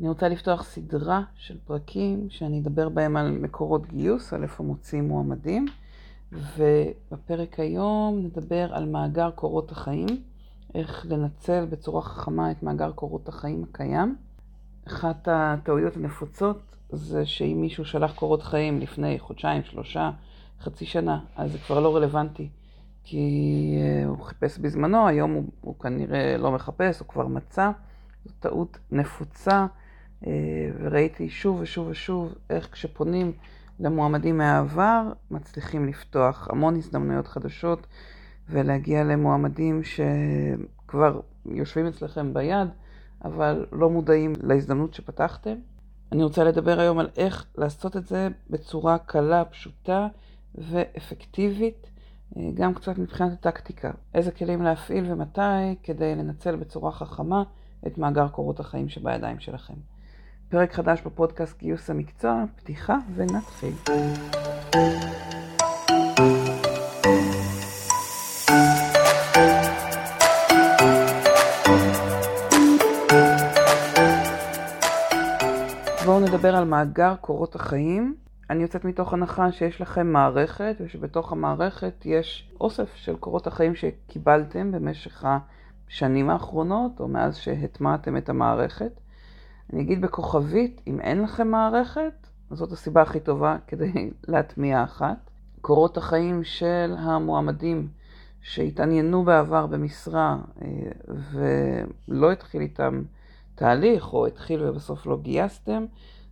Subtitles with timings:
[0.00, 5.08] אני רוצה לפתוח סדרה של פרקים שאני אדבר בהם על מקורות גיוס, על איפה מוצאים
[5.08, 5.66] מועמדים,
[6.32, 10.06] ובפרק היום נדבר על מאגר קורות החיים,
[10.74, 14.16] איך לנצל בצורה חכמה את מאגר קורות החיים הקיים.
[14.88, 16.60] אחת הטעויות הנפוצות
[16.90, 20.10] זה שאם מישהו שלח קורות חיים לפני חודשיים, שלושה,
[20.60, 22.48] חצי שנה, אז זה כבר לא רלוונטי.
[23.04, 27.70] כי אה, הוא חיפש בזמנו, היום הוא, הוא כנראה לא מחפש, הוא כבר מצא.
[28.24, 29.66] זו טעות נפוצה,
[30.80, 33.32] וראיתי שוב ושוב ושוב איך כשפונים
[33.80, 37.86] למועמדים מהעבר, מצליחים לפתוח המון הזדמנויות חדשות
[38.48, 42.68] ולהגיע למועמדים שכבר יושבים אצלכם ביד,
[43.24, 45.54] אבל לא מודעים להזדמנות שפתחתם.
[46.12, 50.08] אני רוצה לדבר היום על איך לעשות את זה בצורה קלה, פשוטה
[50.54, 51.86] ואפקטיבית.
[52.36, 57.42] אה, גם קצת מבחינת הטקטיקה, איזה כלים להפעיל ומתי כדי לנצל בצורה חכמה
[57.86, 59.74] את מאגר קורות החיים שבידיים שלכם.
[60.50, 63.72] פרק חדש בפודקאסט גיוס המקצוע, פתיחה ונתחיל.
[76.04, 78.14] בואו נדבר על מאגר קורות החיים
[78.50, 84.72] אני יוצאת מתוך הנחה שיש לכם מערכת, ושבתוך המערכת יש אוסף של קורות החיים שקיבלתם
[84.72, 85.24] במשך
[85.88, 89.00] השנים האחרונות, או מאז שהטמעתם את המערכת.
[89.72, 95.30] אני אגיד בכוכבית, אם אין לכם מערכת, זאת הסיבה הכי טובה כדי להטמיע אחת.
[95.60, 97.88] קורות החיים של המועמדים
[98.40, 100.68] שהתעניינו בעבר במשרה אה,
[101.32, 103.02] ולא התחיל איתם
[103.54, 105.84] תהליך, או התחיל ובסוף לא גייסתם,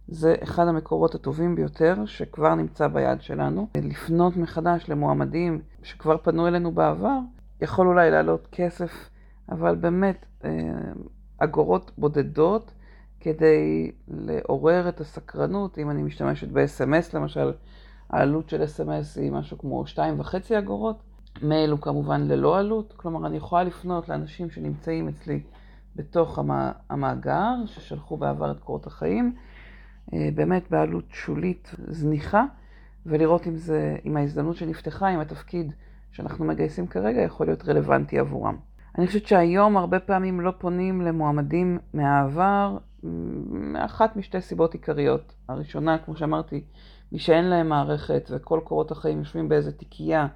[0.08, 3.68] זה אחד המקורות הטובים ביותר שכבר נמצא ביד שלנו.
[3.76, 7.18] לפנות מחדש למועמדים שכבר פנו אלינו בעבר,
[7.60, 9.10] יכול אולי לעלות כסף,
[9.50, 10.50] אבל באמת אה,
[11.38, 12.72] אגורות בודדות
[13.20, 15.78] כדי לעורר את הסקרנות.
[15.78, 17.52] אם אני משתמשת ב-SMS למשל,
[18.10, 21.02] העלות של SMS היא משהו כמו 2.5 אגורות.
[21.42, 25.40] מייל הוא כמובן ללא עלות, כלומר אני יכולה לפנות לאנשים שנמצאים אצלי
[25.96, 26.38] בתוך
[26.90, 29.34] המאגר, ששלחו בעבר את קורות החיים.
[30.14, 32.44] אה, באמת בעלות שולית זניחה,
[33.06, 35.72] ולראות אם, זה, אם ההזדמנות שנפתחה, אם התפקיד
[36.12, 38.56] שאנחנו מגייסים כרגע יכול להיות רלוונטי עבורם.
[38.98, 45.34] אני חושבת שהיום הרבה פעמים לא פונים למועמדים מהעבר מאחת משתי סיבות עיקריות.
[45.48, 46.64] הראשונה, כמו שאמרתי,
[47.12, 50.26] מי שאין להם מערכת וכל קורות החיים יושבים באיזה תיקייה,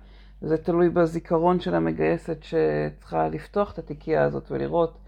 [0.43, 4.99] וזה תלוי בזיכרון של המגייסת שצריכה לפתוח את התיקייה הזאת ולראות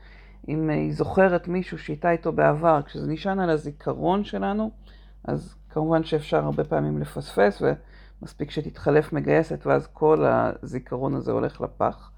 [0.48, 4.70] אם היא זוכרת מישהו שאיתה איתו בעבר, כשזה נשען על הזיכרון שלנו,
[5.24, 7.62] אז כמובן שאפשר הרבה פעמים לפספס,
[8.22, 12.10] ומספיק שתתחלף מגייסת, ואז כל הזיכרון הזה הולך לפח.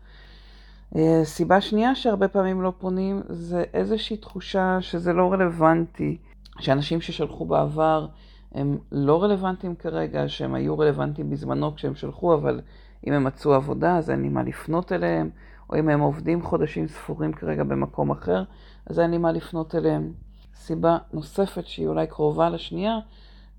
[0.97, 6.17] אה, סיבה שנייה שהרבה פעמים לא פונים, זה איזושהי תחושה שזה לא רלוונטי,
[6.59, 8.07] שאנשים ששלחו בעבר
[8.53, 12.61] הם לא רלוונטיים כרגע, שהם היו רלוונטיים בזמנו כשהם שלחו, אבל
[13.07, 15.31] אם הם מצאו עבודה אז אין לי מה לפנות אליהם.
[15.71, 18.43] או אם הם עובדים חודשים ספורים כרגע במקום אחר,
[18.87, 20.13] אז אין לי מה לפנות אליהם.
[20.55, 22.99] סיבה נוספת שהיא אולי קרובה לשנייה,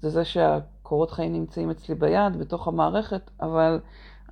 [0.01, 3.79] זה זה שהקורות חיים נמצאים אצלי ביד, בתוך המערכת, אבל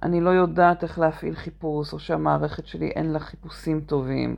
[0.06, 4.36] אני לא יודעת איך להפעיל חיפוש, או שהמערכת שלי אין לה חיפושים טובים,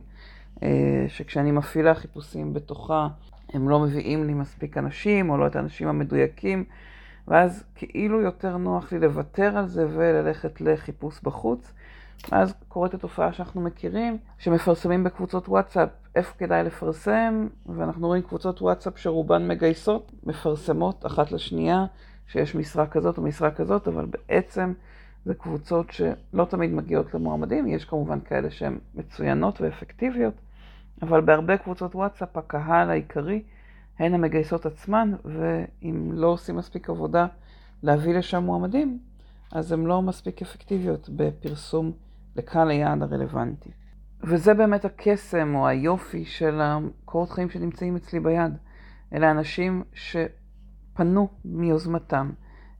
[0.62, 3.08] אה, שכשאני מפעילה חיפושים בתוכה,
[3.52, 6.64] הם לא מביאים לי מספיק אנשים, או לא את האנשים המדויקים,
[7.28, 11.72] ואז כאילו יותר נוח לי לוותר על זה וללכת לחיפוש בחוץ.
[12.32, 18.98] אז קורית התופעה שאנחנו מכירים, שמפרסמים בקבוצות וואטסאפ איפה כדאי לפרסם, ואנחנו רואים קבוצות וואטסאפ
[18.98, 21.84] שרובן מגייסות, מפרסמות אחת לשנייה
[22.26, 24.72] שיש משרה כזאת או משרה כזאת, אבל בעצם
[25.28, 30.34] זה קבוצות שלא תמיד מגיעות למועמדים, יש כמובן כאלה שהן מצוינות ואפקטיביות,
[31.02, 33.42] אבל בהרבה קבוצות וואטסאפ הקהל העיקרי
[33.98, 37.26] הן המגייסות עצמן, ואם לא עושים מספיק עבודה
[37.82, 38.98] להביא לשם מועמדים,
[39.52, 41.92] אז הן לא מספיק אפקטיביות בפרסום
[42.36, 43.70] לקהל היעד הרלוונטי.
[44.22, 48.52] וזה באמת הקסם או היופי של הקורות חיים שנמצאים אצלי ביד.
[49.12, 52.30] אלה אנשים שפנו מיוזמתם.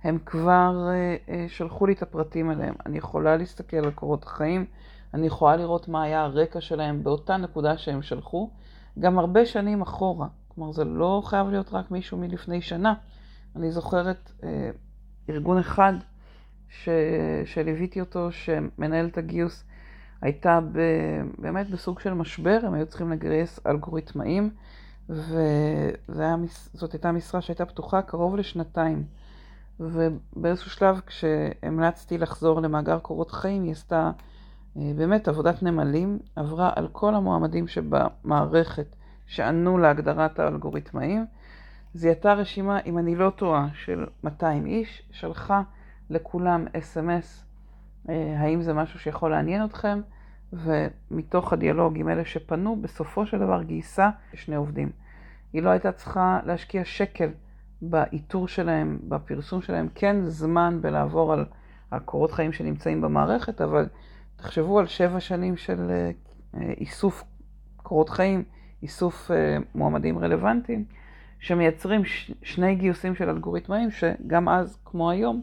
[0.05, 2.75] הם כבר uh, uh, שלחו לי את הפרטים עליהם.
[2.87, 4.65] אני יכולה להסתכל על קורות החיים,
[5.15, 8.51] אני יכולה לראות מה היה הרקע שלהם באותה נקודה שהם שלחו,
[8.99, 10.27] גם הרבה שנים אחורה.
[10.49, 12.95] כלומר, זה לא חייב להיות רק מישהו מלפני שנה.
[13.57, 14.45] אני זוכרת uh,
[15.31, 15.93] ארגון אחד
[16.69, 16.89] ש...
[17.45, 19.65] שליוויתי אותו, שמנהל את הגיוס,
[20.23, 20.79] הייתה ב...
[21.39, 24.51] באמת בסוג של משבר, הם היו צריכים לגייס אלגוריתמאים,
[25.09, 29.05] וזאת הייתה משרה שהייתה פתוחה קרוב לשנתיים.
[29.81, 34.11] ובאיזשהו שלב, כשהמלצתי לחזור למאגר קורות חיים, היא עשתה
[34.77, 38.97] אה, באמת עבודת נמלים, עברה על כל המועמדים שבמערכת
[39.27, 41.27] שענו להגדרת האלגוריתמאים.
[41.95, 45.63] זיהתה רשימה, אם אני לא טועה, של 200 איש, שלחה
[46.11, 47.45] לכולם אס.אם.אס,
[48.09, 50.01] אה, האם זה משהו שיכול לעניין אתכם,
[50.53, 54.91] ומתוך הדיאלוג עם אלה שפנו, בסופו של דבר גייסה שני עובדים.
[55.53, 57.31] היא לא הייתה צריכה להשקיע שקל
[57.83, 61.45] באיתור שלהם, בפרסום שלהם, כן זמן בלעבור על
[61.93, 63.87] הקורות חיים שנמצאים במערכת, אבל
[64.37, 66.11] תחשבו על שבע שנים של אה,
[66.61, 67.25] איסוף
[67.77, 68.45] קורות חיים,
[68.83, 70.85] איסוף אה, מועמדים רלוונטיים,
[71.39, 72.03] שמייצרים
[72.43, 75.43] שני גיוסים של אלגוריתמאים, שגם אז, כמו היום,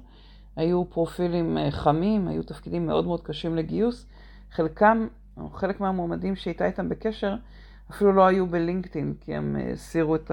[0.56, 4.08] היו פרופילים אה, חמים, היו תפקידים מאוד מאוד קשים לגיוס.
[4.52, 7.36] חלקם, או חלק מהמועמדים שהייתה איתם בקשר,
[7.92, 10.32] אפילו לא היו בלינקדאין, כי הם הסירו את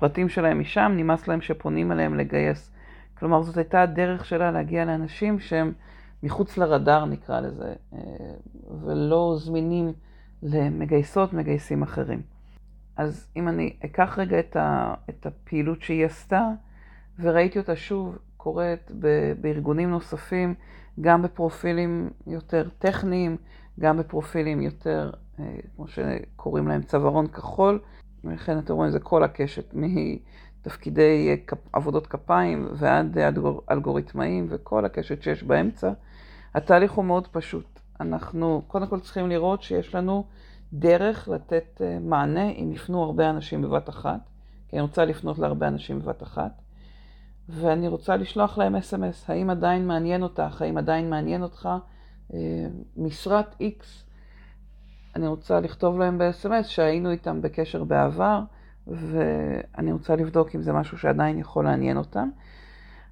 [0.00, 2.72] הפרטים שלהם משם, נמאס להם שפונים אליהם לגייס.
[3.18, 5.72] כלומר, זאת הייתה הדרך שלה להגיע לאנשים שהם
[6.22, 7.98] מחוץ לרדאר, נקרא לזה, אה,
[8.84, 9.92] ולא זמינים
[10.42, 12.22] למגייסות, מגייסים אחרים.
[12.96, 16.48] אז אם אני אקח רגע את, ה, את הפעילות שהיא עשתה,
[17.18, 18.90] וראיתי אותה שוב קורית
[19.40, 20.54] בארגונים נוספים,
[21.00, 23.36] גם בפרופילים יותר טכניים,
[23.80, 25.10] גם בפרופילים יותר,
[25.40, 25.44] אה,
[25.76, 27.80] כמו שקוראים להם, צווארון כחול,
[28.24, 33.18] ולכן אתם רואים, זה כל הקשת, מתפקידי אה, עבודות כפיים ועד
[33.70, 35.92] אלגוריתמאים וכל הקשת שיש באמצע.
[36.54, 37.80] התהליך הוא מאוד פשוט.
[38.00, 40.24] אנחנו קודם כל צריכים לראות שיש לנו
[40.72, 44.20] דרך לתת אה, מענה אם יפנו הרבה אנשים בבת אחת,
[44.68, 46.52] כי אני רוצה לפנות להרבה אנשים בבת אחת,
[47.48, 51.68] ואני רוצה לשלוח להם אס.אם.אס, האם עדיין מעניין אותך, האם עדיין מעניין אותך
[52.34, 52.38] אה,
[52.96, 53.84] משרת X,
[55.16, 58.40] אני רוצה לכתוב להם ב-SMS שהיינו איתם בקשר בעבר,
[58.86, 62.28] ואני רוצה לבדוק אם זה משהו שעדיין יכול לעניין אותם.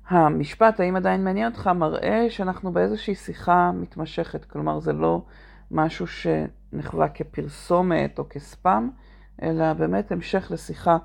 [0.09, 4.45] המשפט, האם עדיין מעניין אותך, מראה שאנחנו באיזושהי שיחה מתמשכת.
[4.45, 5.23] כלומר, זה לא
[5.71, 8.91] משהו שנחווה כפרסומת או כספאם,
[9.43, 10.97] אלא באמת המשך לשיחה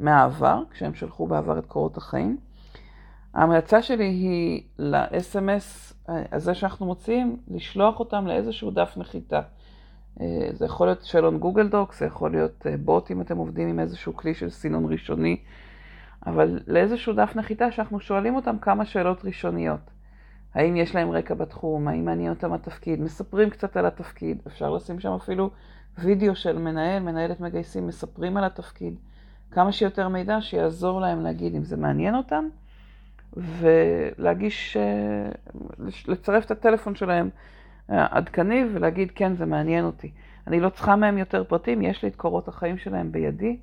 [0.00, 2.36] מהעבר, כשהם שלחו בעבר את קורות החיים.
[3.34, 9.40] ההמלצה שלי היא ל-SMS הזה שאנחנו מוציאים, לשלוח אותם לאיזשהו דף נחיתה.
[10.20, 13.68] אה, זה יכול להיות שאלון גוגל דוקס, זה יכול להיות אה, בוט אם אתם עובדים
[13.68, 15.36] עם איזשהו כלי של סינון ראשוני
[16.26, 19.90] אבל לאיזשהו דף נחיתה שאנחנו שואלים אותם כמה שאלות ראשוניות.
[20.54, 25.00] האם יש להם רקע בתחום, האם מעניין אותם התפקיד, מספרים קצת על התפקיד, אפשר לשים
[25.00, 25.50] שם אפילו
[25.98, 28.94] וידאו של מנהל, מנהלת מגייסים, מספרים על התפקיד,
[29.50, 32.44] כמה שיותר מידע שיעזור להם להגיד אם זה מעניין אותם,
[33.36, 35.28] ולהגיש, אה,
[36.08, 37.30] לצרף את הטלפון שלהם
[37.88, 40.10] עדכני ולהגיד כן, זה מעניין אותי.
[40.46, 43.56] אני לא צריכה מהם יותר פרטים, יש לי את קורות החיים שלהם בידי.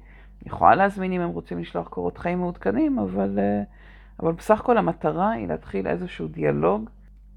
[0.46, 3.62] יכולה להזמין אם הם רוצים לשלוח קורות חיים מעודכנים, אבל, אה,
[4.20, 6.90] אבל בסך הכל המטרה היא להתחיל איזשהו דיאלוג.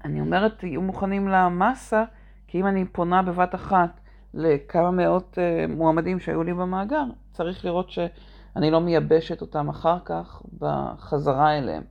[0.05, 2.03] אני אומרת, תהיו מוכנים למאסה,
[2.47, 3.99] כי אם אני פונה בבת אחת
[4.33, 10.41] לכמה מאות uh, מועמדים שהיו לי במאגר, צריך לראות שאני לא מייבשת אותם אחר כך
[10.59, 11.83] בחזרה אליהם.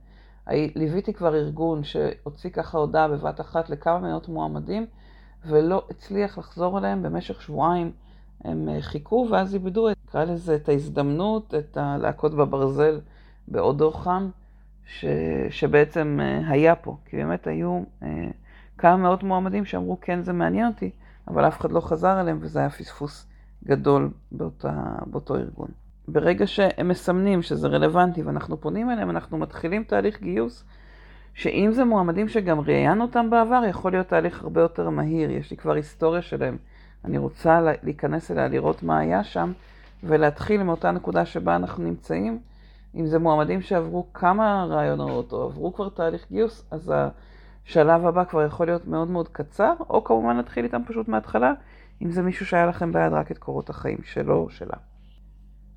[0.47, 4.85] ליוויתי כבר ארגון שהוציא ככה הודעה בבת אחת לכמה מאות מועמדים,
[5.45, 7.91] ולא הצליח לחזור אליהם במשך שבועיים.
[8.43, 12.99] הם אה, חיכו ואז איבדו, נקרא לזה, את ההזדמנות, את הלהקות בברזל
[13.47, 14.29] בעודו חם,
[14.85, 15.05] ש,
[15.49, 16.97] שבעצם אה, היה פה.
[17.05, 18.27] כי באמת היו אה,
[18.77, 20.91] כמה מאות מועמדים שאמרו, כן, זה מעניין אותי,
[21.27, 23.27] אבל אף אחד לא חזר אליהם, וזה היה פספוס
[23.65, 24.73] גדול באותה,
[25.05, 25.69] באותו ארגון.
[26.07, 30.63] ברגע שהם מסמנים שזה רלוונטי ואנחנו פונים אליהם, אנחנו מתחילים תהליך גיוס,
[31.33, 35.31] שאם זה מועמדים שגם ראיינו אותם בעבר, יכול להיות תהליך הרבה יותר מהיר.
[35.31, 36.57] יש לי כבר היסטוריה שלהם.
[37.05, 39.51] אני רוצה להיכנס אליה, לראות מה היה שם,
[40.03, 42.39] ולהתחיל מאותה נקודה שבה אנחנו נמצאים.
[42.95, 46.93] אם זה מועמדים שעברו כמה רעיונות, או עברו כבר תהליך גיוס, אז
[47.65, 51.53] השלב הבא כבר יכול להיות מאוד מאוד קצר, או כמובן להתחיל איתם פשוט מההתחלה,
[52.01, 54.92] אם זה מישהו שהיה לכם ביד רק את קורות החיים שלו או שלה.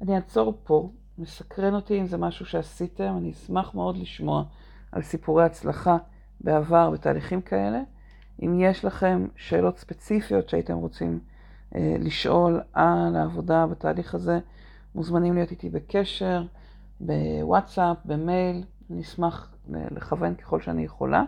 [0.00, 4.44] אני אעצור פה, מסקרן אותי אם זה משהו שעשיתם, אני אשמח מאוד לשמוע
[4.92, 5.96] על סיפורי הצלחה
[6.40, 7.80] בעבר בתהליכים כאלה.
[8.42, 11.20] אם יש לכם שאלות ספציפיות שהייתם רוצים
[11.74, 14.38] אה, לשאול על העבודה בתהליך הזה,
[14.94, 16.44] מוזמנים להיות איתי בקשר,
[17.00, 21.24] בוואטסאפ, במייל, אני אשמח לכוון ככל שאני יכולה.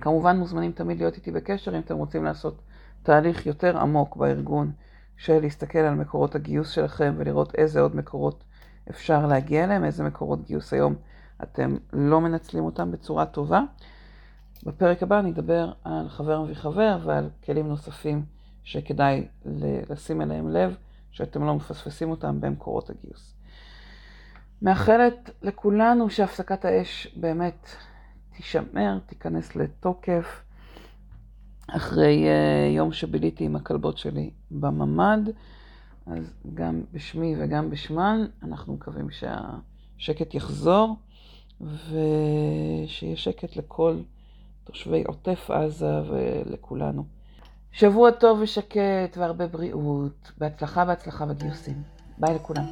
[0.00, 2.60] כמובן מוזמנים תמיד להיות איתי בקשר אם אתם רוצים לעשות
[3.02, 4.72] תהליך יותר עמוק בארגון
[5.18, 8.44] של להסתכל על מקורות הגיוס שלכם ולראות איזה עוד מקורות
[8.90, 10.94] אפשר להגיע אליהם, איזה מקורות גיוס היום
[11.42, 13.62] אתם לא מנצלים אותם בצורה טובה.
[14.66, 18.24] בפרק הבא אני אדבר על חבר מביא חבר ועל כלים נוספים
[18.64, 19.28] שכדאי
[19.90, 20.76] לשים אליהם לב,
[21.10, 23.34] שאתם לא מפספסים אותם במקורות הגיוס.
[24.62, 27.68] מאחלת לכולנו שהפסקת האש באמת
[28.36, 30.42] תישמר, תיכנס לתוקף.
[31.68, 35.28] אחרי uh, יום שביליתי עם הכלבות שלי בממ"ד,
[36.06, 40.96] אז גם בשמי וגם בשמן, אנחנו מקווים שהשקט יחזור,
[41.60, 44.00] ושיהיה שקט לכל
[44.64, 47.04] תושבי עוטף עזה ולכולנו.
[47.72, 50.32] שבוע טוב ושקט והרבה בריאות.
[50.38, 51.82] בהצלחה, בהצלחה בגיוסים.
[52.18, 52.64] ביי לכולם.